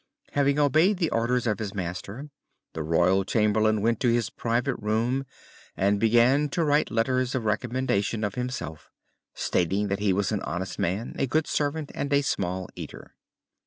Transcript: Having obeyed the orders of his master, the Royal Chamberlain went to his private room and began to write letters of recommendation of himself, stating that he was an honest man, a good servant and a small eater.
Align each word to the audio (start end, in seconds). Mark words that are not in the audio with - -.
Having 0.31 0.57
obeyed 0.57 0.97
the 0.97 1.11
orders 1.11 1.45
of 1.45 1.59
his 1.59 1.75
master, 1.75 2.31
the 2.73 2.81
Royal 2.81 3.23
Chamberlain 3.23 3.83
went 3.83 3.99
to 3.99 4.07
his 4.09 4.31
private 4.31 4.73
room 4.77 5.27
and 5.77 5.99
began 5.99 6.49
to 6.49 6.63
write 6.63 6.89
letters 6.89 7.35
of 7.35 7.45
recommendation 7.45 8.23
of 8.23 8.33
himself, 8.33 8.89
stating 9.35 9.89
that 9.89 9.99
he 9.99 10.11
was 10.11 10.31
an 10.31 10.41
honest 10.41 10.79
man, 10.79 11.15
a 11.19 11.27
good 11.27 11.45
servant 11.45 11.91
and 11.93 12.11
a 12.13 12.23
small 12.23 12.67
eater. 12.75 13.13